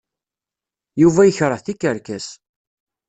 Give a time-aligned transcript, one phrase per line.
[1.01, 2.27] Yuba yekṛeh tikerkas.